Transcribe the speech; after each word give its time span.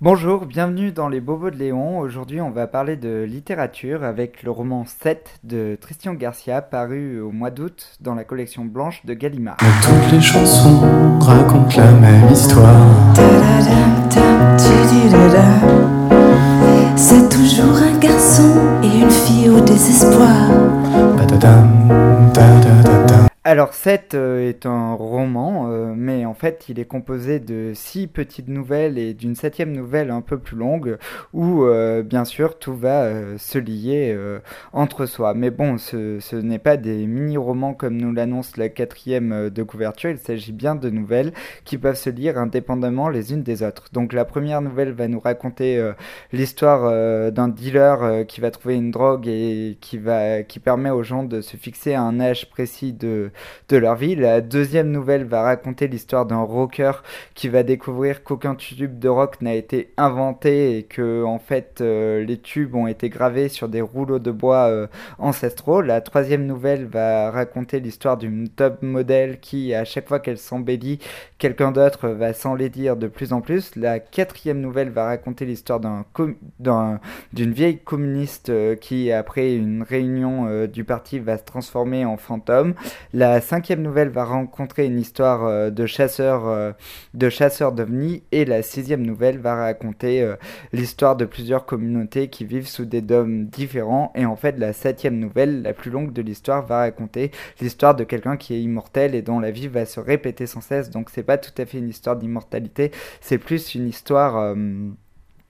Bonjour, 0.00 0.46
bienvenue 0.46 0.92
dans 0.92 1.08
les 1.08 1.20
Bobos 1.20 1.50
de 1.50 1.56
Léon. 1.56 1.98
Aujourd'hui, 1.98 2.40
on 2.40 2.52
va 2.52 2.68
parler 2.68 2.94
de 2.94 3.26
littérature 3.28 4.04
avec 4.04 4.44
le 4.44 4.52
roman 4.52 4.84
7 4.84 5.40
de 5.42 5.76
Christian 5.80 6.14
Garcia, 6.14 6.62
paru 6.62 7.20
au 7.20 7.32
mois 7.32 7.50
d'août 7.50 7.96
dans 8.00 8.14
la 8.14 8.22
collection 8.22 8.64
blanche 8.64 9.04
de 9.04 9.14
Gallimard. 9.14 9.56
Toutes 9.56 10.12
les 10.12 10.20
chansons 10.20 11.18
racontent 11.18 11.76
la 11.76 11.90
même 11.90 12.30
histoire. 12.30 12.86
C'est 16.94 17.28
toujours 17.28 17.76
un 17.82 17.98
garçon 17.98 18.54
et 18.84 19.00
une 19.00 19.10
fille 19.10 19.48
au 19.50 19.58
désespoir. 19.58 20.48
Alors 23.58 23.74
7 23.74 24.14
euh, 24.14 24.48
est 24.48 24.66
un 24.66 24.94
roman, 24.94 25.68
euh, 25.68 25.92
mais 25.92 26.24
en 26.24 26.34
fait 26.34 26.66
il 26.68 26.78
est 26.78 26.84
composé 26.84 27.40
de 27.40 27.72
six 27.74 28.06
petites 28.06 28.46
nouvelles 28.46 28.98
et 28.98 29.14
d'une 29.14 29.34
septième 29.34 29.72
nouvelle 29.72 30.12
un 30.12 30.20
peu 30.20 30.38
plus 30.38 30.56
longue, 30.56 30.96
où 31.32 31.64
euh, 31.64 32.04
bien 32.04 32.24
sûr 32.24 32.56
tout 32.60 32.76
va 32.76 33.10
se 33.36 33.58
lier 33.58 34.16
entre 34.72 35.06
soi. 35.06 35.34
Mais 35.34 35.50
bon, 35.50 35.76
ce, 35.76 36.20
ce 36.20 36.36
n'est 36.36 36.60
pas 36.60 36.76
des 36.76 37.04
mini-romans 37.08 37.74
comme 37.74 37.96
nous 37.96 38.12
l'annonce 38.12 38.56
la 38.56 38.68
quatrième 38.68 39.50
de 39.50 39.62
couverture, 39.64 40.10
il 40.10 40.18
s'agit 40.18 40.52
bien 40.52 40.76
de 40.76 40.88
nouvelles 40.88 41.32
qui 41.64 41.78
peuvent 41.78 41.96
se 41.96 42.10
lire 42.10 42.38
indépendamment 42.38 43.08
les 43.08 43.32
unes 43.32 43.42
des 43.42 43.64
autres. 43.64 43.86
Donc 43.92 44.12
la 44.12 44.24
première 44.24 44.62
nouvelle 44.62 44.92
va 44.92 45.08
nous 45.08 45.18
raconter 45.18 45.84
l'histoire 46.32 47.32
d'un 47.32 47.48
dealer 47.48 48.24
qui 48.28 48.40
va 48.40 48.52
trouver 48.52 48.76
une 48.76 48.92
drogue 48.92 49.26
et 49.26 49.78
qui, 49.80 49.98
va, 49.98 50.44
qui 50.44 50.60
permet 50.60 50.90
aux 50.90 51.02
gens 51.02 51.24
de 51.24 51.40
se 51.40 51.56
fixer 51.56 51.94
à 51.94 52.02
un 52.02 52.20
âge 52.20 52.48
précis 52.50 52.92
de 52.92 53.32
de 53.68 53.76
leur 53.76 53.96
vie. 53.96 54.14
La 54.14 54.40
deuxième 54.40 54.90
nouvelle 54.90 55.24
va 55.24 55.42
raconter 55.42 55.88
l'histoire 55.88 56.26
d'un 56.26 56.42
rocker 56.42 56.92
qui 57.34 57.48
va 57.48 57.62
découvrir 57.62 58.22
qu'aucun 58.24 58.54
tube 58.54 58.98
de 58.98 59.08
rock 59.08 59.40
n'a 59.40 59.54
été 59.54 59.92
inventé 59.96 60.78
et 60.78 60.82
que 60.84 61.24
en 61.24 61.38
fait 61.38 61.80
euh, 61.80 62.24
les 62.24 62.38
tubes 62.38 62.74
ont 62.74 62.86
été 62.86 63.08
gravés 63.08 63.48
sur 63.48 63.68
des 63.68 63.80
rouleaux 63.80 64.18
de 64.18 64.30
bois 64.30 64.68
euh, 64.68 64.86
ancestraux. 65.18 65.82
La 65.82 66.00
troisième 66.00 66.46
nouvelle 66.46 66.86
va 66.86 67.30
raconter 67.30 67.80
l'histoire 67.80 68.16
d'une 68.16 68.48
top 68.48 68.82
modèle 68.82 69.40
qui, 69.40 69.74
à 69.74 69.84
chaque 69.84 70.08
fois 70.08 70.20
qu'elle 70.20 70.38
s'embellit, 70.38 70.98
quelqu'un 71.38 71.72
d'autre 71.72 72.08
va 72.08 72.32
s'enlaidir 72.32 72.96
de 72.96 73.06
plus 73.06 73.32
en 73.32 73.40
plus. 73.40 73.76
La 73.76 74.00
quatrième 74.00 74.60
nouvelle 74.60 74.90
va 74.90 75.04
raconter 75.04 75.44
l'histoire 75.44 75.80
d'un 75.80 76.04
d'une 77.32 77.52
vieille 77.52 77.78
communiste 77.78 78.48
euh, 78.48 78.74
qui, 78.74 79.12
après 79.12 79.54
une 79.54 79.82
réunion 79.82 80.66
du 80.66 80.84
parti, 80.84 81.18
va 81.18 81.38
se 81.38 81.44
transformer 81.44 82.04
en 82.04 82.16
fantôme. 82.16 82.74
Cinquième 83.40 83.82
nouvelle 83.82 84.08
va 84.08 84.24
rencontrer 84.24 84.86
une 84.86 84.98
histoire 84.98 85.44
euh, 85.44 85.70
de 85.70 85.86
chasseurs 85.86 86.46
euh, 86.46 86.72
de 87.14 87.28
chasseurs 87.28 87.72
d'ovnis 87.72 88.22
et 88.32 88.44
la 88.44 88.62
sixième 88.62 89.02
nouvelle 89.02 89.38
va 89.38 89.54
raconter 89.54 90.22
euh, 90.22 90.36
l'histoire 90.72 91.16
de 91.16 91.24
plusieurs 91.24 91.66
communautés 91.66 92.28
qui 92.28 92.44
vivent 92.44 92.68
sous 92.68 92.84
des 92.84 93.00
dômes 93.00 93.46
différents 93.46 94.12
et 94.14 94.24
en 94.24 94.36
fait 94.36 94.58
la 94.58 94.72
septième 94.72 95.18
nouvelle, 95.18 95.62
la 95.62 95.72
plus 95.72 95.90
longue 95.90 96.12
de 96.12 96.22
l'histoire, 96.22 96.66
va 96.66 96.78
raconter 96.78 97.30
l'histoire 97.60 97.94
de 97.94 98.04
quelqu'un 98.04 98.36
qui 98.36 98.54
est 98.54 98.60
immortel 98.60 99.14
et 99.14 99.22
dont 99.22 99.40
la 99.40 99.50
vie 99.50 99.68
va 99.68 99.86
se 99.86 100.00
répéter 100.00 100.46
sans 100.46 100.60
cesse. 100.60 100.90
Donc 100.90 101.10
c'est 101.10 101.22
pas 101.22 101.38
tout 101.38 101.52
à 101.60 101.66
fait 101.66 101.78
une 101.78 101.88
histoire 101.88 102.16
d'immortalité, 102.16 102.92
c'est 103.20 103.38
plus 103.38 103.74
une 103.74 103.88
histoire 103.88 104.54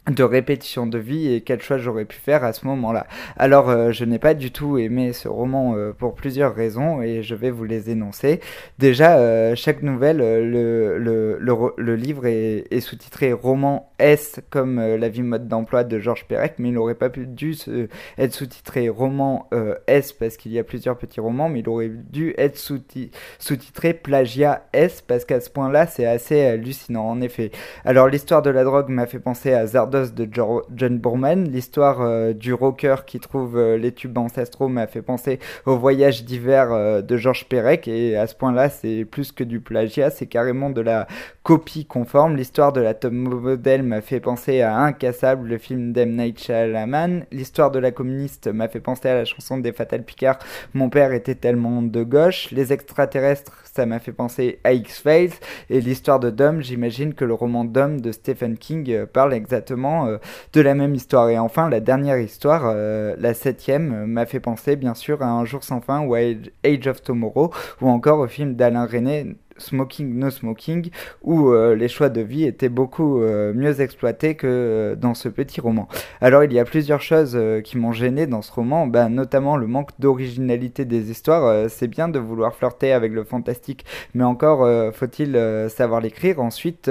de 0.09 0.23
répétition 0.23 0.87
de 0.87 0.99
vie 0.99 1.33
et 1.33 1.41
quel 1.43 1.61
choix 1.61 1.79
j'aurais 1.79 2.05
pu 2.05 2.17
faire 2.17 2.45
à 2.45 2.53
ce 2.53 2.67
moment-là. 2.67 3.07
Alors 3.37 3.69
euh, 3.69 3.93
je 3.93 4.05
n'ai 4.05 4.19
pas 4.19 4.35
du 4.35 4.51
tout 4.51 4.79
aimé 4.79 5.13
ce 5.13 5.29
roman 5.29 5.75
euh, 5.77 5.93
pour 5.93 6.15
plusieurs 6.15 6.55
raisons 6.55 7.03
et 7.03 7.23
je 7.23 7.35
vais 7.35 7.51
vous 7.51 7.65
les 7.65 7.91
énoncer. 7.91 8.41
Déjà, 8.79 9.19
euh, 9.19 9.55
chaque 9.55 9.83
nouvelle, 9.83 10.21
euh, 10.21 10.45
le, 10.45 10.99
le, 10.99 11.39
le, 11.39 11.55
le 11.77 11.97
livre 11.97 12.27
est, 12.27 12.65
est 12.71 12.81
sous-titré 12.81 13.33
roman 13.33 13.93
S 13.99 14.41
comme 14.51 14.79
euh, 14.79 14.97
la 14.97 15.09
vie 15.09 15.23
mode 15.23 15.49
d'emploi 15.49 15.85
de 15.85 15.99
Georges 15.99 16.25
Perec, 16.27 16.55
mais 16.59 16.69
il 16.69 16.75
n'aurait 16.75 16.95
pas 16.95 17.11
pu 17.11 17.27
dû 17.27 17.55
se- 17.55 17.89
être 18.17 18.33
sous-titré 18.33 18.89
roman 18.89 19.49
euh, 19.53 19.75
S 19.87 20.13
parce 20.13 20.37
qu'il 20.37 20.53
y 20.53 20.59
a 20.59 20.65
plusieurs 20.65 20.97
petits 20.97 21.21
romans, 21.21 21.49
mais 21.49 21.61
il 21.61 21.69
aurait 21.69 21.91
dû 21.91 22.35
être 22.39 22.57
sous-ti- 22.57 23.11
sous-titré 23.39 23.95
plagiat 23.95 24.67
S 24.73 25.03
parce 25.03 25.25
qu'à 25.25 25.41
ce 25.41 25.51
point-là 25.51 25.87
c'est 25.87 26.07
assez 26.07 26.41
hallucinant 26.45 27.09
en 27.09 27.21
effet. 27.21 27.51
Alors 27.85 28.09
l'histoire 28.09 28.43
de 28.43 28.51
la 28.51 28.65
drogue 28.65 28.89
m'a 28.89 29.07
fait 29.07 29.19
penser 29.19 29.53
à 29.53 29.67
De 29.99 30.29
Jo- 30.31 30.63
John 30.75 30.99
Boorman, 30.99 31.49
l'histoire 31.51 32.01
euh, 32.01 32.33
du 32.33 32.55
rocker 32.55 33.05
qui 33.07 33.19
trouve 33.19 33.59
euh, 33.59 33.77
les 33.77 33.93
tubes 33.93 34.17
ancestraux 34.17 34.69
m'a 34.69 34.87
fait 34.87 35.03
penser 35.03 35.41
au 35.67 35.77
voyage 35.77 36.25
d'hiver 36.25 36.73
euh, 36.73 37.03
de 37.03 37.17
Georges 37.17 37.47
Perec 37.49 37.89
et 37.89 38.17
à 38.17 38.27
ce 38.27 38.35
point-là 38.37 38.69
c'est 38.71 39.05
plus 39.05 39.33
que 39.33 39.43
du 39.45 39.61
plagiat, 39.61 40.11
c'est 40.11 40.27
carrément 40.27 40.71
de 40.71 40.81
la 40.81 41.07
copie 41.43 41.85
conforme. 41.85 42.37
L'histoire 42.37 42.73
de 42.73 42.81
la 42.81 42.95
top 42.95 43.13
model 43.13 43.83
m'a 43.83 44.01
fait 44.01 44.21
penser 44.21 44.61
à 44.61 44.79
Incassable, 44.79 45.49
le 45.49 45.59
film 45.59 45.93
d'M. 45.93 46.17
Night 46.17 46.39
Shyamalan. 46.41 47.21
L'histoire 47.33 47.71
de 47.71 47.79
la 47.79 47.91
communiste 47.91 48.49
m'a 48.49 48.69
fait 48.69 48.81
penser 48.81 49.09
à 49.09 49.15
la 49.15 49.25
chanson 49.25 49.59
des 49.59 49.73
Fatal 49.73 50.03
Picard. 50.03 50.39
Mon 50.75 50.91
père 50.91 51.13
était 51.13 51.35
tellement 51.35 51.83
de 51.83 52.03
gauche. 52.03 52.51
Les 52.51 52.73
extraterrestres, 52.73 53.63
ça 53.65 53.87
m'a 53.87 53.99
fait 53.99 54.13
penser 54.13 54.59
à 54.65 54.73
X-Files. 54.73 55.33
Et 55.71 55.81
l'histoire 55.81 56.21
de 56.21 56.31
Dom, 56.31 56.61
j'imagine 56.61 57.15
que 57.15 57.25
le 57.25 57.35
roman 57.35 57.65
Dom 57.65 58.01
de 58.01 58.13
Stephen 58.13 58.59
King 58.59 59.07
parle 59.07 59.33
exactement 59.33 59.88
euh, 60.07 60.19
de 60.53 60.61
la 60.61 60.75
même 60.75 60.95
histoire. 60.95 61.29
Et 61.31 61.39
enfin, 61.39 61.69
la 61.69 61.81
dernière 61.81 62.19
histoire, 62.19 62.63
euh, 62.67 63.15
la 63.19 63.35
septième, 63.35 63.93
euh, 63.93 64.07
m'a 64.07 64.27
fait 64.27 64.41
penser 64.41 64.77
bien 64.77 64.95
sûr 64.95 65.23
à 65.23 65.27
Un 65.27 65.45
jour 65.45 65.63
sans 65.65 65.81
fin 65.81 66.01
ou 66.01 66.15
à 66.15 66.19
Age- 66.19 66.51
Age 66.65 66.87
of 66.87 67.03
Tomorrow 67.03 67.53
ou 67.81 67.89
encore 67.89 68.19
au 68.21 68.27
film 68.29 68.55
d'Alain 68.55 68.87
René. 68.87 69.37
Smoking 69.59 70.19
No 70.19 70.31
Smoking, 70.31 70.91
où 71.23 71.51
euh, 71.51 71.75
les 71.75 71.89
choix 71.89 72.09
de 72.09 72.21
vie 72.21 72.45
étaient 72.45 72.69
beaucoup 72.69 73.21
euh, 73.21 73.53
mieux 73.55 73.81
exploités 73.81 74.35
que 74.35 74.47
euh, 74.47 74.97
dans 74.97 75.15
ce 75.15 75.29
petit 75.29 75.61
roman. 75.61 75.89
Alors 76.21 76.45
il 76.45 76.53
y 76.53 76.59
a 76.59 76.65
plusieurs 76.65 77.03
choses 77.03 77.39
qui 77.65 77.79
m'ont 77.79 77.93
gêné 77.93 78.27
dans 78.27 78.43
ce 78.43 78.53
roman, 78.53 78.87
bah, 78.87 79.09
notamment 79.09 79.57
le 79.57 79.67
manque 79.67 79.91
d'originalité 79.99 80.85
des 80.85 81.11
histoires. 81.11 81.69
C'est 81.71 81.89
bien 81.89 82.09
de 82.09 82.19
vouloir 82.19 82.55
flirter 82.55 82.93
avec 82.93 83.13
le 83.13 83.25
fantastique, 83.25 83.85
mais 84.15 84.25
encore 84.25 84.67
faut-il 84.93 85.39
savoir 85.69 86.01
l'écrire. 86.01 86.41
Ensuite, 86.41 86.91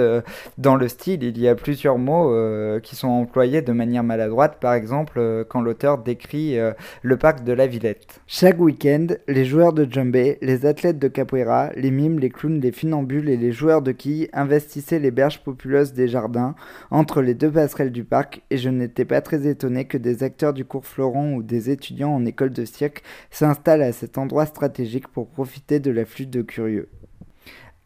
dans 0.57 0.75
le 0.75 0.87
style, 0.87 1.23
il 1.23 1.39
y 1.39 1.47
a 1.47 1.55
plusieurs 1.55 1.97
mots 1.97 2.33
qui 2.81 2.95
sont 2.95 3.07
employés 3.07 3.61
de 3.61 3.71
manière 3.71 4.03
maladroite. 4.03 4.59
Par 4.59 4.73
exemple, 4.73 5.45
quand 5.49 5.61
l'auteur 5.61 5.97
décrit 5.97 6.57
le 7.01 7.17
parc 7.17 7.43
de 7.43 7.53
la 7.53 7.67
Villette. 7.67 8.21
Chaque 8.27 8.59
week-end, 8.59 9.07
les 9.27 9.45
joueurs 9.45 9.73
de 9.73 9.87
djembé, 9.89 10.37
les 10.41 10.65
athlètes 10.65 10.99
de 10.99 11.07
capoeira, 11.07 11.69
les 11.75 11.91
mimes, 11.91 12.19
les 12.19 12.29
clowns, 12.29 12.56
les 12.61 12.71
funambules 12.71 13.29
et 13.29 13.37
les 13.37 13.51
joueurs 13.51 13.81
de 13.81 13.91
quilles 13.91 14.29
investissaient 14.33 14.99
les 14.99 15.11
berges 15.11 15.43
populeuses 15.43 15.93
des 15.93 16.07
jardins 16.07 16.55
entre 16.91 17.21
les 17.21 17.33
deux 17.33 17.51
passerelles 17.51 17.91
du 17.91 18.03
parc 18.03 18.41
et 18.49 18.57
je 18.57 18.69
n'étais 18.69 19.05
pas 19.05 19.21
très 19.21 19.47
étonné 19.47 19.85
que 19.85 19.97
des 19.97 20.23
acteurs 20.23 20.53
du 20.53 20.65
cours 20.65 20.85
Florent 20.85 21.33
ou 21.33 21.43
des 21.43 21.69
étudiants 21.69 22.13
en 22.13 22.25
école 22.25 22.51
de 22.51 22.65
cirque 22.65 23.03
s'installent 23.31 23.83
à 23.83 23.91
cet 23.91 24.17
endroit 24.17 24.45
stratégique 24.45 25.07
pour 25.07 25.27
profiter 25.27 25.79
de 25.79 25.91
l'afflux 25.91 26.25
de 26.25 26.41
curieux. 26.41 26.89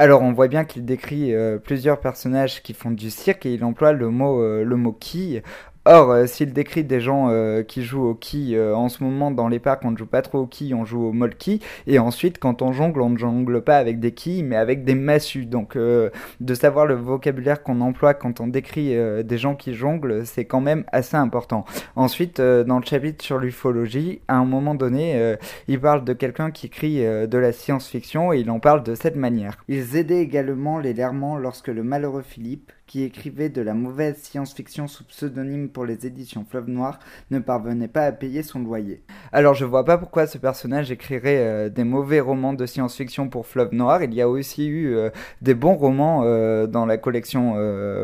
Alors 0.02 0.24
on 0.24 0.34
voit 0.34 0.48
bien 0.48 0.66
qu'il 0.66 0.84
décrit 0.84 1.32
euh, 1.32 1.59
plusieurs 1.59 2.00
personnages 2.00 2.64
qui 2.64 2.74
font 2.74 2.90
du 2.90 3.12
cirque 3.12 3.46
et 3.46 3.53
il 3.53 3.64
emploie 3.64 3.94
le 3.94 4.09
mot, 4.09 4.42
euh, 4.42 4.64
le 4.64 4.76
mot 4.76 4.94
quille. 4.94 5.44
Or, 5.86 6.12
euh, 6.12 6.25
s'il 6.28 6.53
décrit 6.53 6.84
des 6.84 7.02
gens 7.02 7.30
euh, 7.30 7.64
qui 7.64 7.84
jouent 7.84 8.06
au 8.06 8.14
quilles 8.14 8.56
euh, 8.56 8.75
en 8.75 8.88
ce 8.88 9.03
moment 9.03 9.31
dans 9.31 9.47
les 9.47 9.59
parcs, 9.59 9.84
on 9.84 9.92
ne 9.92 9.97
joue 9.97 10.06
pas 10.06 10.22
trop 10.22 10.40
au 10.40 10.46
quilles, 10.46 10.75
on 10.75 10.86
joue 10.86 11.03
au 11.03 11.12
molki. 11.12 11.59
Et 11.88 11.97
ensuite, 11.97 12.38
quand 12.38 12.62
on 12.62 12.72
jongle, 12.72 13.02
on 13.02 13.09
ne 13.09 13.18
jongle 13.18 13.62
pas 13.62 13.78
avec 13.78 14.00
des 14.00 14.12
quilles, 14.12 14.44
mais 14.44 14.58
avec 14.58 14.84
des 14.84 14.96
massues. 14.96 15.46
Donc, 15.46 15.75
euh, 15.75 16.09
de 16.40 16.53
savoir 16.53 16.86
le 16.86 16.96
vocabulaire 16.96 17.64
qu'on 17.64 17.81
emploie 17.81 18.14
quand 18.14 18.41
on 18.41 18.47
décrit 18.47 18.96
des 19.24 19.38
gens 19.38 19.56
qui 19.56 19.74
jonglent, 19.74 20.25
c'est 20.25 20.46
quand 20.46 20.62
même 20.62 20.84
assez 20.91 21.18
important. 21.18 21.66
Ensuite, 21.96 22.40
dans 22.40 22.80
le 22.80 22.86
chapitre 22.86 23.24
sur 23.24 23.40
l'ufologie, 23.40 24.22
à 24.28 24.36
un 24.36 24.46
moment 24.46 24.75
donné, 24.75 25.36
il 25.68 25.80
parle 25.80 26.03
de 26.03 26.14
quelqu'un 26.14 26.52
qui 26.52 26.68
écrit 26.68 27.06
euh, 27.06 27.28
de 27.28 27.38
la 27.38 27.52
science-fiction 27.52 28.34
et 28.34 28.40
il 28.40 28.50
en 28.50 28.59
parle 28.59 28.84
de 28.84 28.96
cette 28.96 29.16
manière. 29.16 29.58
Ils 29.68 29.96
aidaient 29.96 30.22
également 30.22 30.80
les 30.80 30.94
Lermans 30.94 31.38
lorsque 31.38 31.68
le 31.68 31.84
malheureux 31.84 32.24
Philippe, 32.24 32.72
qui 32.91 33.03
écrivait 33.03 33.47
de 33.47 33.62
la 33.62 33.74
mauvaise 33.74 34.18
science-fiction 34.18 34.85
sous 34.90 35.06
pseudonyme 35.06 35.69
pour 35.69 35.85
les 35.85 36.05
éditions 36.05 36.46
Fleuve 36.49 36.67
Noir, 36.67 36.99
ne 37.29 37.40
parvenait 37.40 37.88
pas 37.88 38.03
à 38.03 38.11
payer 38.11 38.43
son 38.43 38.59
loyer. 38.59 39.02
Alors 39.32 39.53
je 39.53 39.64
vois 39.64 39.85
pas 39.85 39.97
pourquoi 39.97 40.28
ce 40.28 40.38
personnage 40.38 40.91
écrirait 40.91 41.38
euh, 41.38 41.70
des 41.70 41.85
mauvais 41.85 42.20
romans 42.20 42.52
de 42.52 42.66
science-fiction 42.66 43.29
pour 43.29 43.47
Fleuve 43.47 43.73
Noir. 43.73 44.03
Il 44.03 44.14
y 44.14 44.22
a 44.22 44.28
aussi 44.28 44.67
eu 44.67 44.93
euh, 44.93 45.09
des 45.41 45.53
bons 45.53 45.76
romans 45.76 46.23
euh, 46.26 46.67
dans 46.67 46.85
la 46.85 46.97
collection 46.97 47.55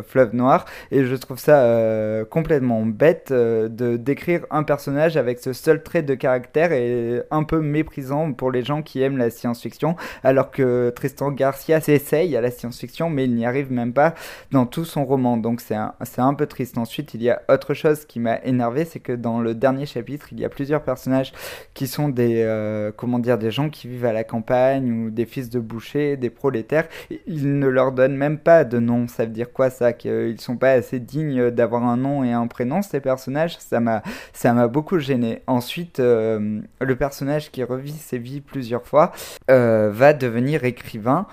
Fleuve 0.07 0.33
Noir 0.33 0.63
et 0.91 1.03
je 1.03 1.15
trouve 1.15 1.37
ça 1.37 2.23
complètement 2.29 2.85
bête 2.85 3.33
de 3.33 3.97
décrire 3.97 4.45
un 4.51 4.63
personnage 4.63 5.17
avec 5.17 5.39
ce 5.39 5.51
seul 5.51 5.83
trait 5.83 6.01
de 6.01 6.15
caractère 6.15 6.71
et 6.71 7.21
un 7.29 7.43
peu 7.43 7.59
méprisant 7.59 8.31
pour 8.31 8.51
les 8.51 8.63
gens 8.63 8.81
qui 8.81 9.01
aiment 9.01 9.17
la 9.17 9.31
science-fiction 9.31 9.97
alors 10.23 10.49
que 10.49 10.91
Tristan 10.95 11.31
Garcia 11.31 11.81
s'essaye 11.81 12.37
à 12.37 12.41
la 12.41 12.51
science-fiction 12.51 13.09
mais 13.09 13.25
il 13.25 13.35
n'y 13.35 13.45
arrive 13.45 13.71
même 13.71 13.91
pas 13.91 14.15
dans 14.51 14.65
tout 14.65 14.76
son 14.85 15.05
roman, 15.05 15.37
donc 15.37 15.61
c'est 15.61 15.75
un, 15.75 15.93
un, 16.17 16.33
peu 16.33 16.45
triste. 16.45 16.77
Ensuite, 16.77 17.13
il 17.13 17.23
y 17.23 17.29
a 17.29 17.41
autre 17.49 17.73
chose 17.73 18.05
qui 18.05 18.19
m'a 18.19 18.39
énervé, 18.43 18.85
c'est 18.85 18.99
que 18.99 19.11
dans 19.11 19.39
le 19.39 19.55
dernier 19.55 19.85
chapitre, 19.85 20.27
il 20.31 20.39
y 20.39 20.45
a 20.45 20.49
plusieurs 20.49 20.83
personnages 20.83 21.33
qui 21.73 21.87
sont 21.87 22.09
des, 22.09 22.43
euh, 22.43 22.91
comment 22.95 23.19
dire, 23.19 23.37
des 23.37 23.51
gens 23.51 23.69
qui 23.69 23.87
vivent 23.87 24.05
à 24.05 24.13
la 24.13 24.23
campagne 24.23 24.91
ou 24.91 25.09
des 25.09 25.25
fils 25.25 25.49
de 25.49 25.59
boucher, 25.59 26.17
des 26.17 26.29
prolétaires. 26.29 26.87
Il 27.25 27.59
ne 27.59 27.67
leur 27.67 27.91
donne 27.91 28.15
même 28.15 28.37
pas 28.37 28.63
de 28.63 28.79
nom. 28.79 29.07
Ça 29.07 29.25
veut 29.25 29.31
dire 29.31 29.51
quoi 29.51 29.69
ça 29.69 29.93
Qu'ils 29.93 30.39
sont 30.39 30.57
pas 30.57 30.71
assez 30.71 30.99
dignes 30.99 31.51
d'avoir 31.51 31.83
un 31.83 31.97
nom 31.97 32.23
et 32.23 32.31
un 32.31 32.47
prénom, 32.47 32.81
ces 32.81 32.99
personnages? 32.99 33.57
Ça 33.59 33.79
m'a, 33.79 34.03
ça 34.33 34.53
m'a 34.53 34.67
beaucoup 34.67 34.99
gêné. 34.99 35.41
Ensuite, 35.47 35.99
euh, 35.99 36.61
le 36.79 36.95
personnage 36.95 37.51
qui 37.51 37.63
revit 37.63 37.91
ses 37.91 38.17
vies 38.17 38.41
plusieurs 38.41 38.85
fois 38.85 39.11
euh, 39.49 39.89
va 39.91 40.13
devenir 40.13 40.63
écrivain 40.63 41.27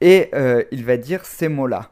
et 0.00 0.30
il 0.70 0.84
va 0.84 0.96
dire 0.96 1.24
ces 1.24 1.48
mots-là. 1.48 1.90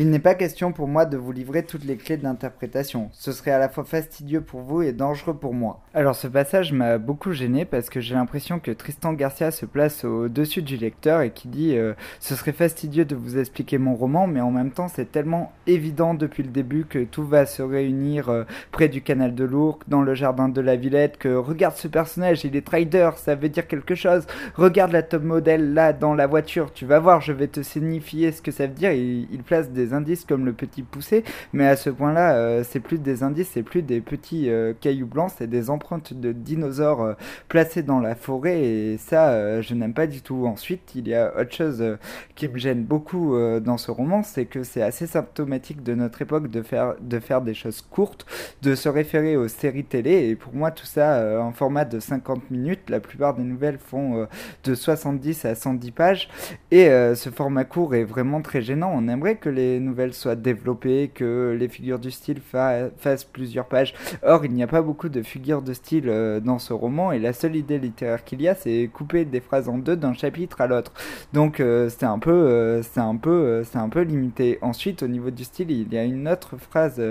Il 0.00 0.10
n'est 0.10 0.20
pas 0.20 0.36
question 0.36 0.70
pour 0.70 0.86
moi 0.86 1.06
de 1.06 1.16
vous 1.16 1.32
livrer 1.32 1.64
toutes 1.64 1.84
les 1.84 1.96
clés 1.96 2.18
d'interprétation. 2.18 3.10
Ce 3.12 3.32
serait 3.32 3.50
à 3.50 3.58
la 3.58 3.68
fois 3.68 3.82
fastidieux 3.82 4.40
pour 4.40 4.60
vous 4.60 4.80
et 4.80 4.92
dangereux 4.92 5.34
pour 5.34 5.54
moi. 5.54 5.80
Alors 5.92 6.14
ce 6.14 6.28
passage 6.28 6.72
m'a 6.72 6.98
beaucoup 6.98 7.32
gêné 7.32 7.64
parce 7.64 7.90
que 7.90 7.98
j'ai 7.98 8.14
l'impression 8.14 8.60
que 8.60 8.70
Tristan 8.70 9.12
Garcia 9.12 9.50
se 9.50 9.66
place 9.66 10.04
au-dessus 10.04 10.62
du 10.62 10.76
lecteur 10.76 11.22
et 11.22 11.32
qui 11.32 11.48
dit 11.48 11.76
euh, 11.76 11.94
ce 12.20 12.36
serait 12.36 12.52
fastidieux 12.52 13.04
de 13.04 13.16
vous 13.16 13.38
expliquer 13.38 13.78
mon 13.78 13.96
roman, 13.96 14.28
mais 14.28 14.40
en 14.40 14.52
même 14.52 14.70
temps 14.70 14.86
c'est 14.86 15.10
tellement 15.10 15.50
évident 15.66 16.14
depuis 16.14 16.44
le 16.44 16.50
début 16.50 16.84
que 16.84 17.02
tout 17.02 17.24
va 17.24 17.44
se 17.44 17.62
réunir 17.62 18.28
euh, 18.28 18.44
près 18.70 18.88
du 18.88 19.02
canal 19.02 19.34
de 19.34 19.42
l'Ourcq, 19.42 19.82
dans 19.88 20.02
le 20.02 20.14
jardin 20.14 20.48
de 20.48 20.60
la 20.60 20.76
Villette, 20.76 21.18
que 21.18 21.34
regarde 21.34 21.74
ce 21.74 21.88
personnage, 21.88 22.44
il 22.44 22.54
est 22.54 22.64
trader, 22.64 23.10
ça 23.16 23.34
veut 23.34 23.48
dire 23.48 23.66
quelque 23.66 23.96
chose. 23.96 24.28
Regarde 24.54 24.92
la 24.92 25.02
top 25.02 25.24
modèle 25.24 25.74
là 25.74 25.92
dans 25.92 26.14
la 26.14 26.28
voiture, 26.28 26.72
tu 26.72 26.86
vas 26.86 27.00
voir, 27.00 27.20
je 27.20 27.32
vais 27.32 27.48
te 27.48 27.62
signifier 27.62 28.30
ce 28.30 28.42
que 28.42 28.52
ça 28.52 28.68
veut 28.68 28.74
dire. 28.74 28.92
il 28.92 29.42
place 29.44 29.70
des 29.70 29.87
indices 29.94 30.24
comme 30.24 30.44
le 30.44 30.52
petit 30.52 30.82
poussé, 30.82 31.24
mais 31.52 31.66
à 31.66 31.76
ce 31.76 31.90
point-là, 31.90 32.34
euh, 32.34 32.64
c'est 32.64 32.80
plus 32.80 32.98
des 32.98 33.22
indices, 33.22 33.50
c'est 33.52 33.62
plus 33.62 33.82
des 33.82 34.00
petits 34.00 34.50
euh, 34.50 34.72
cailloux 34.78 35.06
blancs, 35.06 35.32
c'est 35.36 35.46
des 35.46 35.70
empreintes 35.70 36.14
de 36.14 36.32
dinosaures 36.32 37.02
euh, 37.02 37.14
placées 37.48 37.82
dans 37.82 38.00
la 38.00 38.14
forêt, 38.14 38.60
et 38.60 38.98
ça, 38.98 39.60
je 39.60 39.74
n'aime 39.74 39.94
pas 39.94 40.06
du 40.06 40.22
tout. 40.22 40.46
Ensuite, 40.46 40.92
il 40.94 41.08
y 41.08 41.14
a 41.14 41.32
autre 41.38 41.52
chose 41.52 41.98
qui 42.34 42.48
me 42.48 42.58
gêne 42.58 42.84
beaucoup 42.84 43.36
dans 43.60 43.78
ce 43.78 43.90
roman, 43.90 44.22
c'est 44.22 44.46
que 44.46 44.62
c'est 44.62 44.82
assez 44.82 45.06
symptomatique 45.06 45.82
de 45.82 45.94
notre 45.94 46.22
époque 46.22 46.50
de 46.50 46.62
faire, 46.62 46.94
de 47.00 47.18
faire 47.18 47.42
des 47.42 47.54
choses 47.54 47.82
courtes, 47.82 48.26
de 48.62 48.74
se 48.74 48.88
référer 48.88 49.36
aux 49.36 49.48
séries 49.48 49.84
télé, 49.84 50.28
et 50.28 50.36
pour 50.36 50.54
moi, 50.54 50.70
tout 50.70 50.86
ça 50.86 51.40
en 51.40 51.52
format 51.52 51.84
de 51.84 52.00
50 52.00 52.50
minutes, 52.50 52.90
la 52.90 53.00
plupart 53.00 53.34
des 53.34 53.42
nouvelles 53.42 53.78
font 53.78 54.26
de 54.64 54.74
70 54.74 55.44
à 55.44 55.54
110 55.54 55.90
pages, 55.92 56.28
et 56.70 56.86
ce 56.88 57.30
format 57.30 57.64
court 57.64 57.94
est 57.94 58.04
vraiment 58.04 58.42
très 58.42 58.62
gênant. 58.62 58.92
On 58.94 59.08
aimerait 59.08 59.36
que 59.36 59.48
les 59.48 59.77
nouvelle 59.78 60.14
soit 60.14 60.36
développée, 60.36 61.10
que 61.14 61.56
les 61.58 61.68
figures 61.68 61.98
du 61.98 62.10
style 62.10 62.40
fassent 62.40 63.24
plusieurs 63.24 63.66
pages. 63.66 63.94
Or, 64.22 64.44
il 64.44 64.52
n'y 64.52 64.62
a 64.62 64.66
pas 64.66 64.82
beaucoup 64.82 65.08
de 65.08 65.22
figures 65.22 65.62
de 65.62 65.72
style 65.72 66.08
euh, 66.08 66.40
dans 66.40 66.58
ce 66.58 66.72
roman 66.72 67.12
et 67.12 67.18
la 67.18 67.32
seule 67.32 67.56
idée 67.56 67.78
littéraire 67.78 68.24
qu'il 68.24 68.42
y 68.42 68.48
a, 68.48 68.54
c'est 68.54 68.90
couper 68.92 69.24
des 69.24 69.40
phrases 69.40 69.68
en 69.68 69.78
deux 69.78 69.96
d'un 69.96 70.14
chapitre 70.14 70.60
à 70.60 70.66
l'autre. 70.66 70.92
Donc, 71.32 71.60
euh, 71.60 71.88
c'est 71.88 72.06
un 72.06 72.18
peu, 72.18 72.30
euh, 72.30 72.82
c'est 72.82 73.00
un 73.00 73.16
peu, 73.16 73.62
c'est 73.64 73.78
un 73.78 73.88
peu 73.88 74.02
limité. 74.02 74.58
Ensuite, 74.62 75.02
au 75.02 75.08
niveau 75.08 75.30
du 75.30 75.44
style, 75.44 75.70
il 75.70 75.92
y 75.92 75.98
a 75.98 76.04
une 76.04 76.28
autre 76.28 76.56
phrase 76.56 77.02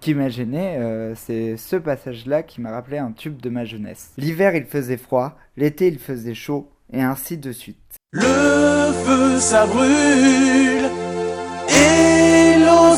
qui 0.00 0.14
m'a 0.14 0.28
gêné, 0.28 1.12
c'est 1.14 1.56
ce 1.56 1.76
passage-là 1.76 2.42
qui 2.42 2.60
m'a 2.60 2.72
rappelé 2.72 2.98
un 2.98 3.12
tube 3.12 3.40
de 3.40 3.50
ma 3.50 3.64
jeunesse. 3.64 4.12
L'hiver 4.18 4.56
il 4.56 4.64
faisait 4.64 4.96
froid, 4.96 5.38
l'été 5.56 5.86
il 5.86 5.98
faisait 5.98 6.34
chaud, 6.34 6.68
et 6.92 7.02
ainsi 7.02 7.38
de 7.38 7.52
suite. 7.52 7.78
Le 8.12 8.22
feu 9.04 9.38
ça 9.38 9.66
brûle, 9.66 10.90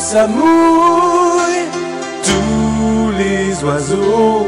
ça 0.05 0.27
mouille, 0.27 1.65
tous 2.23 3.09
les 3.17 3.63
oiseaux 3.63 4.47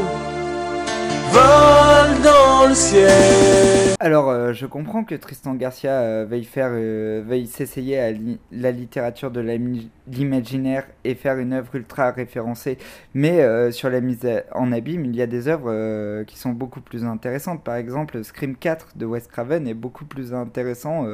volent 1.32 2.18
dans 2.22 2.68
le 2.68 2.74
ciel. 2.76 3.87
Alors, 4.00 4.30
euh, 4.30 4.52
je 4.52 4.64
comprends 4.64 5.02
que 5.02 5.16
Tristan 5.16 5.54
Garcia 5.54 5.90
euh, 5.90 6.24
veuille 6.24 6.44
faire, 6.44 6.70
euh, 6.72 7.20
veuille 7.26 7.48
s'essayer 7.48 7.98
à 7.98 8.12
la 8.52 8.70
littérature 8.70 9.32
de 9.32 9.40
l'imaginaire 10.06 10.86
et 11.02 11.16
faire 11.16 11.36
une 11.38 11.52
œuvre 11.52 11.74
ultra 11.74 12.12
référencée, 12.12 12.78
mais 13.14 13.72
sur 13.72 13.90
la 13.90 14.00
mise 14.00 14.20
en 14.54 14.70
abîme, 14.70 15.04
il 15.04 15.16
y 15.16 15.22
a 15.22 15.26
des 15.26 15.48
œuvres 15.48 16.22
qui 16.24 16.38
sont 16.38 16.50
beaucoup 16.50 16.80
plus 16.80 17.04
intéressantes. 17.04 17.64
Par 17.64 17.74
exemple, 17.74 18.22
Scream 18.22 18.54
4 18.54 18.96
de 18.96 19.04
Wes 19.04 19.26
Craven 19.26 19.66
est 19.66 19.74
beaucoup 19.74 20.04
plus 20.04 20.32
intéressant 20.32 21.06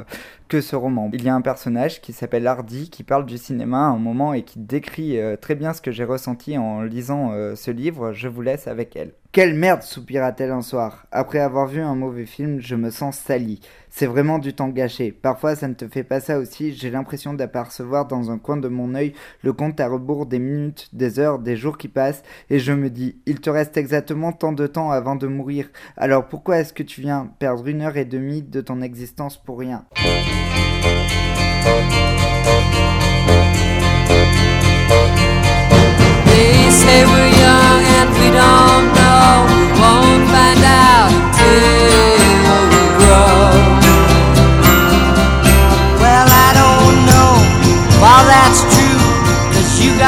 que 0.49 0.61
ce 0.61 0.77
roman. 0.77 1.11
Il 1.13 1.25
y 1.25 1.29
a 1.29 1.35
un 1.35 1.41
personnage 1.41 2.01
qui 2.03 2.13
s'appelle 2.13 2.47
Hardy 2.47 2.91
qui 2.91 3.03
parle 3.03 3.25
du 3.27 3.39
cinéma 3.39 3.79
à 3.79 3.91
un 3.91 3.99
moment 3.99 4.35
et 4.35 4.43
qui 4.43 4.59
décrit 4.59 5.19
très 5.41 5.55
bien 5.55 5.73
ce 5.73 5.81
que 5.81 5.91
j'ai 5.91 6.05
ressenti 6.05 6.59
en 6.59 6.83
lisant 6.83 7.33
ce 7.55 7.71
livre. 7.71 8.13
Je 8.13 8.29
vous 8.29 8.43
laisse 8.43 8.67
avec 8.69 8.97
elle. 8.97 9.13
Quelle 9.35 9.55
merde, 9.55 9.83
soupira-t-elle 9.83 10.53
un 10.53 10.63
soir. 10.63 11.07
Après 11.11 11.41
avoir 11.41 11.67
vu 11.67 11.81
un 11.81 11.97
mauvais 11.97 12.25
film, 12.25 12.61
je 12.61 12.77
me 12.77 12.91
sens 12.91 13.19
sali. 13.19 13.59
C'est 13.91 14.07
vraiment 14.07 14.39
du 14.39 14.55
temps 14.55 14.69
gâché. 14.69 15.11
Parfois, 15.11 15.57
ça 15.57 15.67
ne 15.67 15.75
te 15.75 15.89
fait 15.89 16.05
pas 16.05 16.21
ça 16.21 16.39
aussi. 16.39 16.73
J'ai 16.73 16.89
l'impression 16.89 17.35
d'apercevoir 17.35 18.07
dans 18.07 18.31
un 18.31 18.39
coin 18.39 18.57
de 18.57 18.69
mon 18.69 18.95
œil 18.95 19.13
le 19.43 19.53
compte 19.53 19.81
à 19.81 19.89
rebours 19.89 20.27
des 20.27 20.39
minutes, 20.39 20.89
des 20.93 21.19
heures, 21.19 21.41
des 21.41 21.57
jours 21.57 21.79
qui 21.79 21.89
passent, 21.89 22.23
et 22.49 22.61
je 22.61 22.71
me 22.71 22.91
dis, 22.91 23.19
il 23.27 23.41
te 23.41 23.51
reste 23.51 23.77
exactement 23.77 24.31
tant 24.31 24.53
de 24.53 24.69
temps 24.69 24.93
avant 24.93 25.17
de 25.17 25.27
mourir. 25.27 25.69
Alors 25.97 26.29
pourquoi 26.29 26.59
est-ce 26.59 26.73
que 26.73 26.85
tu 26.85 27.01
viens 27.01 27.29
perdre 27.41 27.67
une 27.67 27.83
heure 27.83 27.97
et 27.97 28.05
demie 28.05 28.43
de 28.43 28.61
ton 28.61 28.83
existence 28.83 29.37
pour 29.37 29.59
rien? 29.59 29.85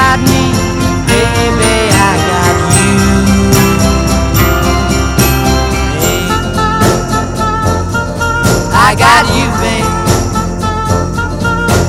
got 0.07 0.21
me, 0.21 0.43
baby, 1.09 1.75
I 1.91 2.13
got 2.31 2.57
you. 2.77 2.95
Hey. 6.01 6.23
I 8.71 8.95
got 9.05 9.25
you, 9.37 9.47
babe. 9.63 9.91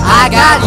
I 0.03 0.29
got 0.31 0.59
you. 0.61 0.66